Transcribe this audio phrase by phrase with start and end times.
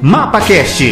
[0.00, 0.84] MapaCast.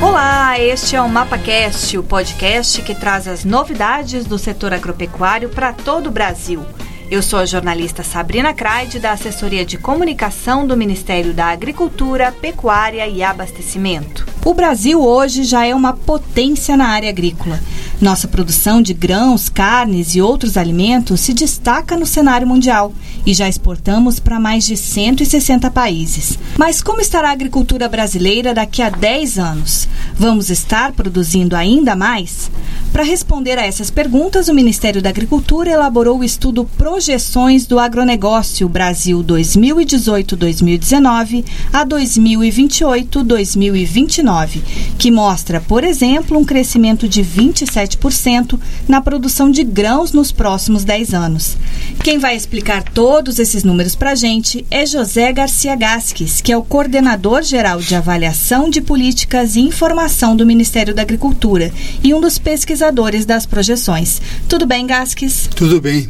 [0.00, 5.72] Olá, este é o MapaCast, o podcast que traz as novidades do setor agropecuário para
[5.72, 6.64] todo o Brasil.
[7.10, 13.08] Eu sou a jornalista Sabrina Craide, da Assessoria de Comunicação do Ministério da Agricultura, Pecuária
[13.08, 14.26] e Abastecimento.
[14.44, 17.58] O Brasil hoje já é uma potência na área agrícola.
[17.98, 22.92] Nossa produção de grãos, carnes e outros alimentos se destaca no cenário mundial
[23.24, 26.38] e já exportamos para mais de 160 países.
[26.58, 29.88] Mas como estará a agricultura brasileira daqui a 10 anos?
[30.14, 32.50] Vamos estar produzindo ainda mais?
[32.92, 36.64] Para responder a essas perguntas, o Ministério da Agricultura elaborou o estudo
[36.98, 44.60] Projeções do Agronegócio Brasil 2018-2019 a 2028-2029,
[44.98, 51.14] que mostra, por exemplo, um crescimento de 27% na produção de grãos nos próximos 10
[51.14, 51.56] anos.
[52.02, 56.56] Quem vai explicar todos esses números para a gente é José Garcia Gasques, que é
[56.56, 62.20] o coordenador geral de avaliação de políticas e informação do Ministério da Agricultura e um
[62.20, 64.20] dos pesquisadores das projeções.
[64.48, 65.48] Tudo bem, Gasques?
[65.54, 66.08] Tudo bem.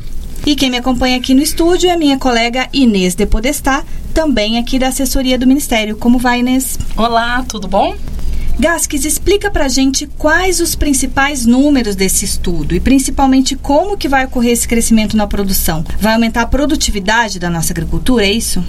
[0.49, 4.79] E quem me acompanha aqui no estúdio é minha colega Inês de Podestá, também aqui
[4.79, 5.95] da assessoria do Ministério.
[5.95, 6.79] Como vai, Inês?
[6.97, 7.95] Olá, tudo bom?
[8.59, 14.25] Gasques, explica pra gente quais os principais números desse estudo e principalmente como que vai
[14.25, 15.85] ocorrer esse crescimento na produção.
[16.01, 18.65] Vai aumentar a produtividade da nossa agricultura, é isso?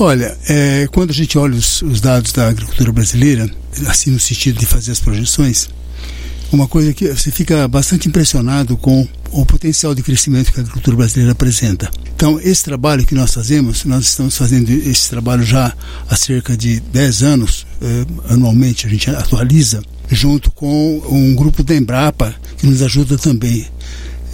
[0.00, 3.48] Olha, é, quando a gente olha os, os dados da agricultura brasileira,
[3.86, 5.68] assim no sentido de fazer as projeções,
[6.52, 10.96] uma coisa que você fica bastante impressionado com o potencial de crescimento que a agricultura
[10.96, 11.90] brasileira apresenta.
[12.14, 15.74] Então, esse trabalho que nós fazemos, nós estamos fazendo esse trabalho já
[16.08, 21.74] há cerca de 10 anos, eh, anualmente a gente atualiza, junto com um grupo da
[21.74, 23.66] Embrapa, que nos ajuda também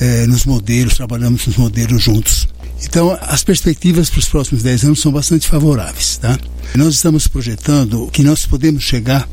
[0.01, 2.47] eh, nos modelos, trabalhamos nos modelos juntos.
[2.85, 6.19] Então, as perspectivas para os próximos 10 anos são bastante favoráveis.
[6.19, 6.39] Tá?
[6.75, 9.29] Nós estamos projetando que nós podemos chegar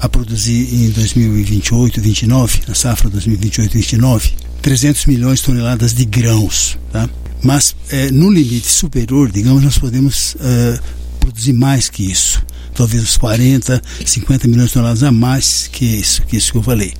[0.00, 4.32] a produzir em 2028, 29, na safra 2028, 29,
[4.62, 7.08] 300 milhões de toneladas de grãos, tá?
[7.42, 10.80] Mas é, no limite superior, digamos, nós podemos é,
[11.20, 12.42] produzir mais que isso,
[12.74, 16.62] talvez uns 40, 50 milhões de toneladas a mais que isso, que isso que eu
[16.62, 16.92] falei.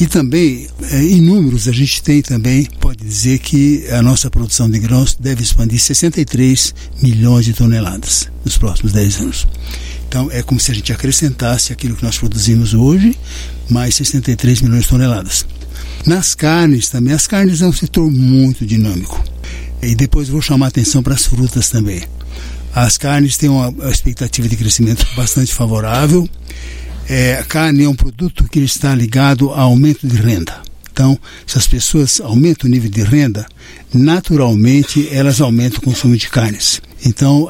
[0.00, 4.70] E também, é, em números, a gente tem também, pode dizer que a nossa produção
[4.70, 6.72] de grãos deve expandir 63
[7.02, 9.46] milhões de toneladas nos próximos 10 anos.
[10.08, 13.14] Então é como se a gente acrescentasse aquilo que nós produzimos hoje,
[13.68, 15.46] mais 63 milhões de toneladas.
[16.06, 19.22] Nas carnes também, as carnes é um setor muito dinâmico.
[19.82, 22.02] E depois vou chamar atenção para as frutas também.
[22.74, 26.28] As carnes têm uma expectativa de crescimento bastante favorável.
[27.08, 30.60] É, a carne é um produto que está ligado a aumento de renda.
[30.90, 33.46] Então, se as pessoas aumentam o nível de renda,
[33.92, 36.80] naturalmente elas aumentam o consumo de carnes.
[37.04, 37.48] Então, uh,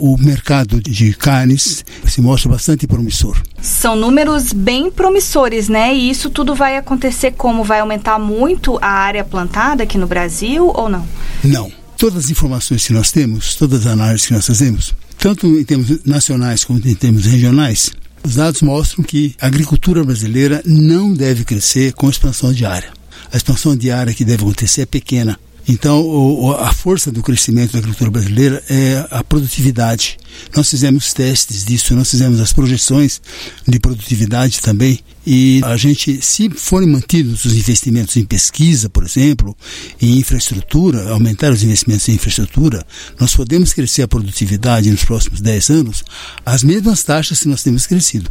[0.00, 3.40] o mercado de carnes se mostra bastante promissor.
[3.60, 5.94] São números bem promissores, né?
[5.94, 7.64] E isso tudo vai acontecer como?
[7.64, 11.06] Vai aumentar muito a área plantada aqui no Brasil ou não?
[11.42, 11.72] Não.
[11.96, 16.02] Todas as informações que nós temos, todas as análises que nós fazemos, tanto em termos
[16.04, 17.90] nacionais como em termos regionais,
[18.22, 22.90] os dados mostram que a agricultura brasileira não deve crescer com expansão de área.
[23.32, 25.38] A expansão de área que deve acontecer é pequena.
[25.68, 30.18] Então, o, a força do crescimento da agricultura brasileira é a produtividade.
[30.54, 33.20] Nós fizemos testes disso, nós fizemos as projeções
[33.66, 35.00] de produtividade também.
[35.26, 39.56] E a gente, se forem mantidos os investimentos em pesquisa, por exemplo,
[40.00, 42.86] em infraestrutura, aumentar os investimentos em infraestrutura,
[43.18, 46.04] nós podemos crescer a produtividade nos próximos 10 anos
[46.44, 48.30] as mesmas taxas que nós temos crescido.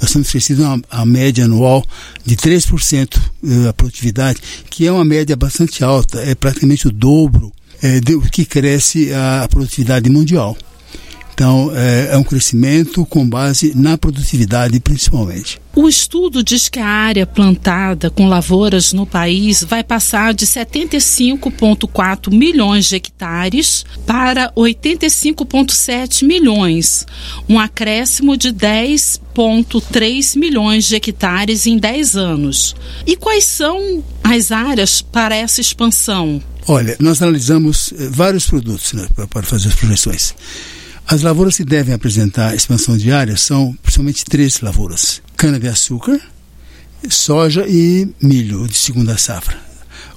[0.00, 1.84] Nós temos crescido a, a média anual
[2.24, 4.40] de 3% eh, a produtividade,
[4.70, 7.52] que é uma média bastante alta, é praticamente o dobro
[7.82, 10.56] é, do que cresce a produtividade mundial.
[11.32, 15.58] Então, é, é um crescimento com base na produtividade, principalmente.
[15.74, 22.30] O estudo diz que a área plantada com lavouras no país vai passar de 75,4
[22.34, 27.06] milhões de hectares para 85,7 milhões,
[27.48, 32.74] um acréscimo de 10,3 milhões de hectares em 10 anos.
[33.06, 36.42] E quais são as áreas para essa expansão?
[36.66, 40.34] Olha, nós analisamos eh, vários produtos né, para fazer as projeções.
[41.10, 46.20] As lavouras que devem apresentar expansão diária são principalmente três lavouras: cana-de-açúcar,
[47.08, 49.58] soja e milho de segunda safra.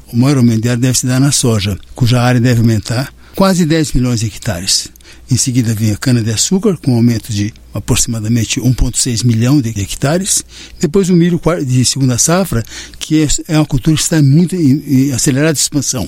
[0.05, 3.93] O maior aumento diário deve se dar na soja, cuja área deve aumentar quase 10
[3.93, 4.89] milhões de hectares.
[5.31, 10.45] Em seguida vem a cana-de-açúcar, com um aumento de aproximadamente 1,6 milhão de hectares.
[10.79, 12.63] Depois o milho de segunda safra,
[12.99, 16.07] que é, é uma cultura que está muito em, em acelerada expansão.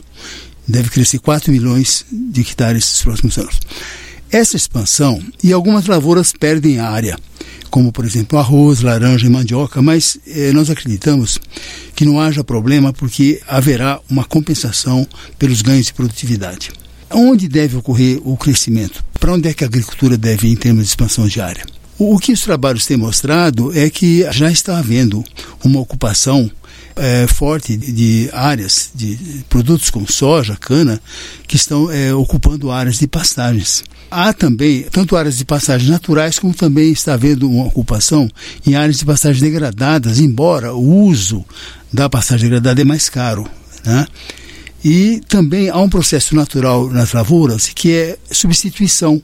[0.68, 3.60] Deve crescer 4 milhões de hectares nos próximos anos.
[4.32, 7.18] Essa expansão e algumas lavouras perdem área,
[7.70, 11.40] como por exemplo arroz, laranja e mandioca, mas eh, nós acreditamos
[11.96, 15.08] que não haja problema porque haverá uma compensação
[15.38, 16.72] pelos ganhos de produtividade.
[17.12, 19.04] Onde deve ocorrer o crescimento?
[19.20, 21.66] Para onde é que a agricultura deve ir em termos de expansão de área?
[21.98, 25.24] O, o que os trabalhos têm mostrado é que já está havendo
[25.64, 26.52] uma ocupação
[26.98, 29.18] é, forte de, áreas de
[29.50, 31.02] produtos como soja, cana,
[31.48, 33.84] que estão é, ocupando áreas de pastagens.
[34.10, 38.30] Há também tanto áreas de pastagens naturais como também está havendo uma ocupação
[38.66, 41.44] em áreas de pastagens degradadas, embora o uso
[41.92, 43.50] da pastagem degradada é mais caro.
[43.84, 44.08] Né?
[44.84, 49.22] E também há um processo natural nas lavouras que é substituição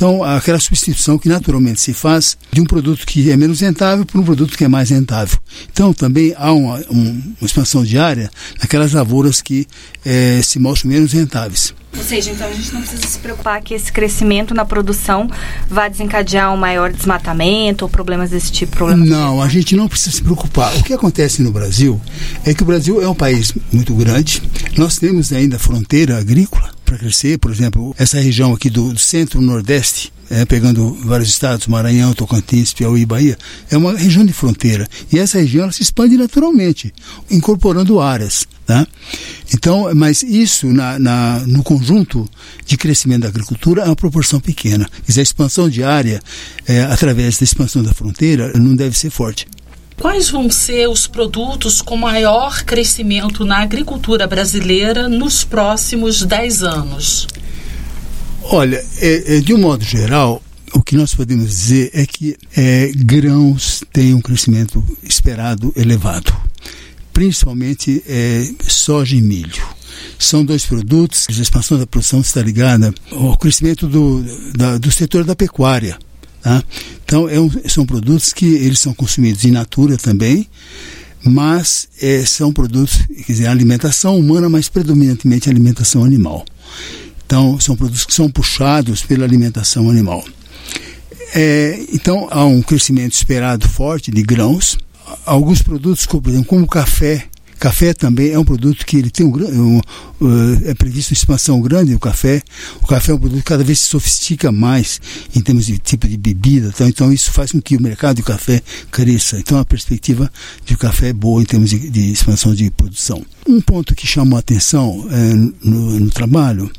[0.00, 4.18] então, aquela substituição que naturalmente se faz de um produto que é menos rentável por
[4.18, 5.38] um produto que é mais rentável.
[5.70, 9.66] Então, também há uma, uma expansão diária naquelas lavouras que
[10.02, 11.74] é, se mostram menos rentáveis.
[11.96, 15.28] Ou seja, então a gente não precisa se preocupar que esse crescimento na produção
[15.68, 18.76] vai desencadear um maior desmatamento ou problemas desse tipo?
[18.76, 20.74] Problemas não, a gente não precisa se preocupar.
[20.76, 22.00] O que acontece no Brasil
[22.44, 24.42] é que o Brasil é um país muito grande,
[24.76, 30.12] nós temos ainda fronteira agrícola, para crescer, por exemplo, essa região aqui do, do centro-nordeste,
[30.30, 33.36] é, pegando vários estados, Maranhão, Tocantins, Piauí, Bahia,
[33.68, 34.88] é uma região de fronteira.
[35.12, 36.94] E essa região se expande naturalmente,
[37.28, 38.46] incorporando áreas.
[38.64, 38.86] Tá?
[39.52, 42.28] Então, mas isso na, na, no conjunto
[42.64, 44.88] de crescimento da agricultura é uma proporção pequena.
[45.04, 46.22] Quer a expansão de área,
[46.66, 49.48] é, através da expansão da fronteira, não deve ser forte.
[49.98, 57.26] Quais vão ser os produtos com maior crescimento na agricultura brasileira nos próximos 10 anos?
[58.44, 60.42] Olha, é, é, de um modo geral,
[60.72, 66.32] o que nós podemos dizer é que é, grãos têm um crescimento esperado elevado,
[67.12, 69.62] principalmente é, soja e milho.
[70.18, 74.24] São dois produtos, a expansão da produção está ligada ao crescimento do,
[74.56, 75.98] da, do setor da pecuária
[76.42, 76.62] Tá?
[77.04, 80.48] Então, é um, são produtos que eles são consumidos in natura também,
[81.22, 86.44] mas é, são produtos, quer dizer, alimentação humana, mas predominantemente alimentação animal.
[87.30, 90.24] Então, são produtos que são puxados pela alimentação animal.
[91.32, 94.76] É, então, há um crescimento esperado forte de grãos.
[95.24, 97.28] Alguns produtos, como, por exemplo, como o café,
[97.60, 101.60] Café também é um produto que ele tem um, um uh, é previsto uma expansão
[101.60, 102.40] grande do café.
[102.80, 104.98] O café é um produto que cada vez se sofistica mais
[105.36, 108.22] em termos de tipo de bebida, então, então isso faz com que o mercado de
[108.22, 109.38] café cresça.
[109.38, 110.32] Então a perspectiva
[110.64, 113.22] de café é boa em termos de, de expansão de produção.
[113.46, 116.72] Um ponto que chamou a atenção é, no, no, trabalho,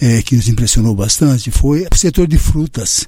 [0.00, 3.06] é, que nos impressionou bastante, foi o setor de frutas.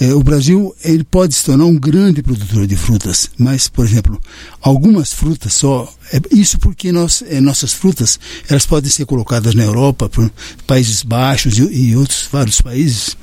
[0.00, 4.20] É, o Brasil ele pode se tornar um grande produtor de frutas, mas, por exemplo,
[4.60, 9.62] algumas frutas só, é, isso porque nós, é, nossas frutas elas podem ser colocadas na
[9.62, 10.30] Europa, por
[10.66, 13.16] Países Baixos e, e outros vários países,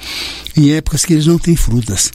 [0.55, 2.11] em épocas que eles não têm frutas.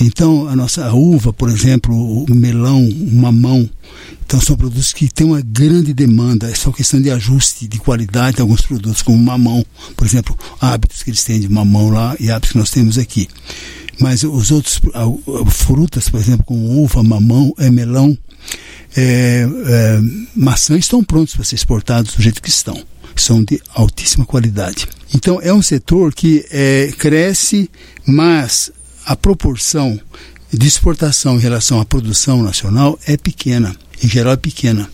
[0.00, 1.94] Então, a nossa a uva, por exemplo,
[2.24, 3.68] o melão, o mamão,
[4.26, 8.36] então são produtos que têm uma grande demanda, é só questão de ajuste de qualidade
[8.36, 9.64] de alguns produtos, como mamão,
[9.96, 13.28] por exemplo, hábitos que eles têm de mamão lá e hábitos que nós temos aqui.
[14.00, 14.80] Mas os outros
[15.50, 18.16] frutas, por exemplo, como uva, mamão, é, melão,
[18.96, 20.00] é, é,
[20.34, 22.76] maçã, estão prontos para ser exportados do jeito que estão.
[23.14, 24.88] São de altíssima qualidade.
[25.14, 27.70] Então é um setor que é, cresce,
[28.04, 28.72] mas
[29.04, 29.98] a proporção
[30.52, 34.88] de exportação em relação à produção nacional é pequena, em geral é pequena.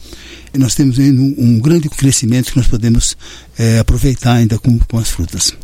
[0.52, 3.16] E nós temos ainda um, um, grande crescimento que nós podemos
[3.58, 5.54] é, aproveitar ainda com, com as frutas.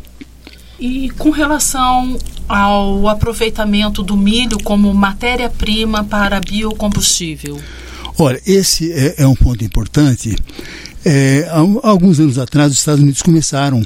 [0.79, 7.59] E com relação ao aproveitamento do milho como matéria-prima para biocombustível?
[8.17, 10.35] Olha, esse é, é um ponto importante.
[11.03, 13.81] É, há, alguns anos atrás, os Estados Unidos começaram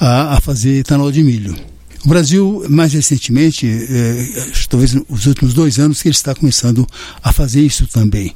[0.00, 1.56] a, a fazer etanol de milho.
[2.04, 4.28] O Brasil, mais recentemente, é,
[4.68, 6.86] talvez nos últimos dois anos, que ele está começando
[7.22, 8.34] a fazer isso também.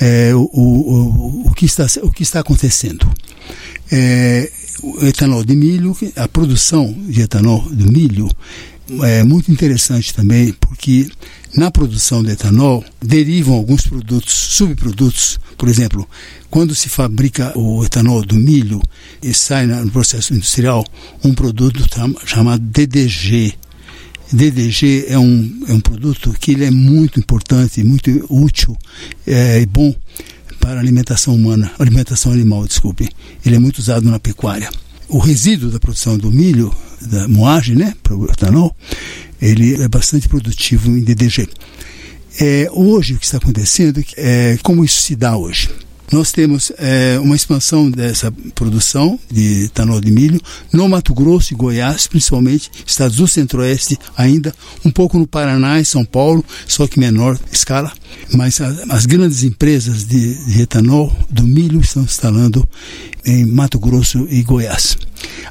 [0.00, 3.08] É, o, o, o, que está, o que está acontecendo?
[3.92, 4.50] É,
[4.82, 8.28] o etanol de milho, a produção de etanol de milho
[9.02, 11.08] é muito interessante também, porque
[11.54, 15.38] na produção de etanol derivam alguns produtos, subprodutos.
[15.56, 16.08] Por exemplo,
[16.48, 18.80] quando se fabrica o etanol do milho
[19.22, 20.84] e sai no processo industrial
[21.22, 21.84] um produto
[22.26, 23.54] chamado DDG.
[24.32, 28.76] DDG é um, é um produto que ele é muito importante, muito útil
[29.26, 29.94] é, e bom
[30.60, 33.08] para a alimentação humana, alimentação animal, desculpe.
[33.44, 34.70] Ele é muito usado na pecuária.
[35.08, 38.76] O resíduo da produção do milho, da moagem, né, para o etanol,
[39.40, 41.48] ele é bastante produtivo em DDG.
[42.40, 45.70] É, hoje o que está acontecendo é como isso se dá hoje.
[46.12, 50.40] Nós temos é, uma expansão dessa produção de etanol de milho
[50.72, 54.52] no Mato Grosso e Goiás, principalmente, estados do Centro-Oeste ainda,
[54.84, 57.92] um pouco no Paraná e São Paulo, só que menor escala.
[58.34, 62.66] Mas a, as grandes empresas de, de etanol do milho estão instalando
[63.24, 64.96] em Mato Grosso e Goiás.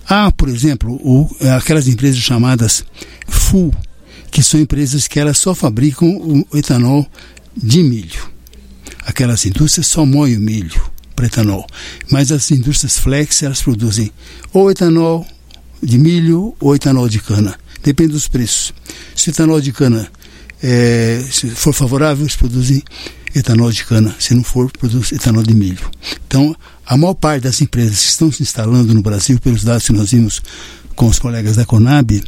[0.08, 2.84] Há, por exemplo, o, aquelas empresas chamadas
[3.28, 3.74] FUL,
[4.30, 7.08] que são empresas que elas só fabricam o etanol
[7.56, 8.39] de milho.
[9.10, 10.80] Aquelas indústrias só moem o milho
[11.16, 11.66] para etanol.
[12.12, 14.12] Mas as indústrias flex, elas produzem
[14.54, 15.26] ou etanol
[15.82, 17.58] de milho ou etanol de cana.
[17.84, 18.72] Depende dos preços.
[19.16, 20.08] Se o etanol de cana
[20.62, 22.84] é, se for favorável, eles produzem
[23.34, 24.16] etanol de cana.
[24.20, 25.90] Se não for, produz etanol de milho.
[26.28, 29.92] Então, a maior parte das empresas que estão se instalando no Brasil, pelos dados que
[29.94, 30.40] nós vimos
[30.96, 32.24] com os colegas da Conab,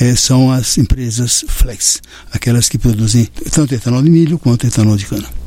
[0.00, 2.02] é, são as empresas flex,
[2.32, 5.45] aquelas que produzem tanto etanol de milho quanto etanol de cana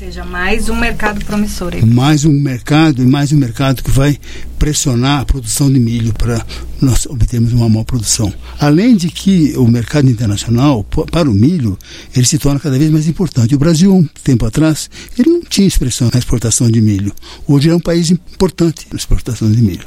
[0.00, 1.74] seja, mais um mercado promissor.
[1.74, 1.84] Aí.
[1.84, 4.18] Mais um mercado e mais um mercado que vai
[4.58, 6.42] pressionar a produção de milho para
[6.80, 8.32] nós obtermos uma maior produção.
[8.58, 11.78] Além de que o mercado internacional, para o milho,
[12.16, 13.54] ele se torna cada vez mais importante.
[13.54, 14.88] O Brasil, um tempo atrás,
[15.18, 17.12] ele não tinha expressão na exportação de milho.
[17.46, 19.84] Hoje é um país importante na exportação de milho.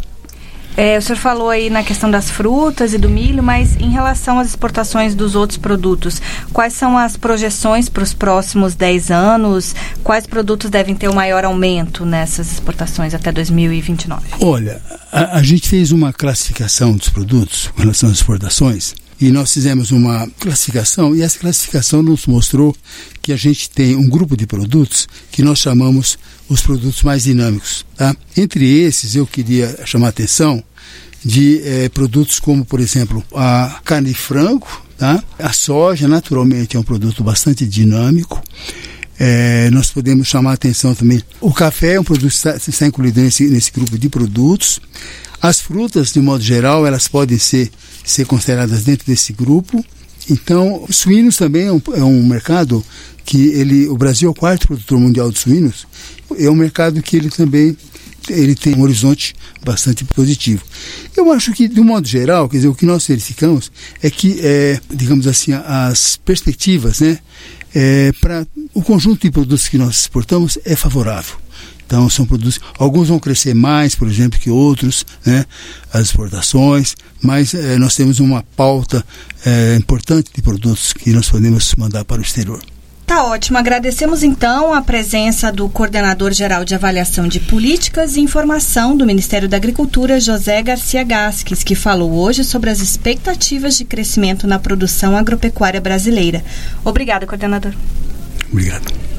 [0.76, 4.40] É, o senhor falou aí na questão das frutas e do milho, mas em relação
[4.40, 9.76] às exportações dos outros produtos, quais são as projeções para os próximos 10 anos?
[10.04, 14.22] Quais produtos devem ter o maior aumento nessas exportações até 2029?
[14.42, 19.54] Olha, a, a gente fez uma classificação dos produtos com relação às exportações e nós
[19.54, 22.76] fizemos uma classificação e essa classificação nos mostrou
[23.22, 27.86] que a gente tem um grupo de produtos que nós chamamos os produtos mais dinâmicos.
[27.96, 28.14] Tá?
[28.36, 30.62] Entre esses, eu queria chamar a atenção
[31.24, 35.24] de eh, produtos como, por exemplo, a carne de frango, tá?
[35.40, 38.44] a soja, naturalmente, é um produto bastante dinâmico.
[39.20, 41.22] É, nós podemos chamar a atenção também.
[41.40, 44.80] O café é um produto que está, incluído nesse, nesse grupo de produtos.
[45.42, 47.70] As frutas, de modo geral, elas podem ser,
[48.04, 49.84] ser consideradas dentro desse grupo.
[50.30, 52.84] Então, os suínos também é um, é um mercado
[53.26, 55.88] que ele, o Brasil é o quarto produtor mundial de suínos,
[56.38, 57.78] é um mercado que ele também
[58.30, 60.64] ele tem um horizonte bastante positivo.
[61.16, 64.40] Eu acho que, de um modo geral, quer dizer, o que nós verificamos é que,
[64.42, 67.20] é, digamos assim, as perspectivas né,
[67.74, 71.44] é, para o conjunto de produtos que nós exportamos é favorável.
[71.86, 75.46] Então, são produtos, alguns vão crescer mais, por exemplo, que outros, né,
[75.92, 79.06] as exportações, mas é, nós temos uma pauta
[79.46, 82.62] é, importante de produtos que nós podemos mandar para o exterior.
[83.06, 83.58] Tá ótimo.
[83.58, 89.48] Agradecemos então a presença do coordenador geral de avaliação de políticas e informação do Ministério
[89.48, 95.16] da Agricultura, José Garcia Gasques, que falou hoje sobre as expectativas de crescimento na produção
[95.16, 96.44] agropecuária brasileira.
[96.84, 97.74] Obrigada, coordenador.
[98.52, 99.13] Obrigado.